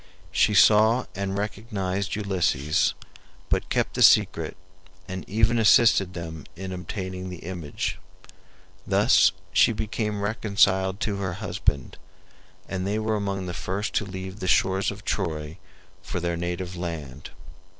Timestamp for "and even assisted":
5.07-6.15